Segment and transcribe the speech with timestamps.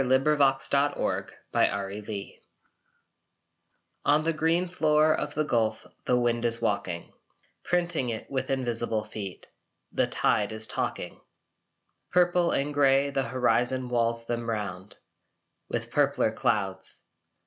[0.03, 2.27] NEED OF STORM (Naples on the Gulf)
[4.03, 7.13] On the green floor of the Gulf the wind is walking,
[7.61, 9.47] Printing it with invisible feet;
[9.91, 11.21] The tide is talking.
[12.09, 14.97] Purple and grey the horizon walls them round
[15.69, 17.03] With purpler clouds.